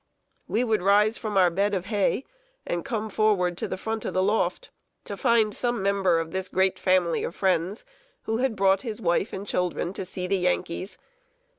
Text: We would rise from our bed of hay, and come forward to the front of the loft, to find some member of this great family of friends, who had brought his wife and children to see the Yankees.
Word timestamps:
We 0.47 0.63
would 0.63 0.81
rise 0.81 1.19
from 1.19 1.37
our 1.37 1.51
bed 1.51 1.75
of 1.75 1.85
hay, 1.85 2.25
and 2.65 2.83
come 2.83 3.07
forward 3.07 3.55
to 3.59 3.67
the 3.67 3.77
front 3.77 4.03
of 4.03 4.15
the 4.15 4.23
loft, 4.23 4.71
to 5.03 5.15
find 5.15 5.53
some 5.53 5.83
member 5.83 6.19
of 6.19 6.31
this 6.31 6.47
great 6.47 6.79
family 6.79 7.23
of 7.23 7.35
friends, 7.35 7.85
who 8.23 8.37
had 8.37 8.55
brought 8.55 8.81
his 8.81 8.99
wife 8.99 9.31
and 9.31 9.45
children 9.45 9.93
to 9.93 10.03
see 10.03 10.25
the 10.25 10.39
Yankees. 10.39 10.97